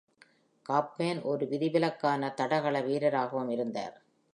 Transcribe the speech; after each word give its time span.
Kaufmann 0.65 1.21
ஒரு 1.23 1.45
விதிவிலக்கான 1.45 2.33
தடகள 2.33 2.81
வீரராகவும் 2.81 3.49
இருந்தார். 3.49 3.95